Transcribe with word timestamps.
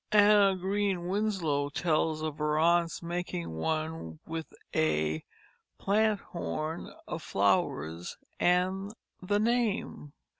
Anna 0.11 0.55
Green 0.55 1.07
Winslow 1.09 1.69
tells 1.69 2.23
of 2.23 2.39
her 2.39 2.57
aunts 2.57 3.03
making 3.03 3.51
one 3.51 4.17
with 4.25 4.47
"a 4.75 5.23
planthorn 5.79 6.91
of 7.07 7.21
flowers" 7.21 8.17
and 8.39 8.95
the 9.21 9.37
name. 9.39 10.13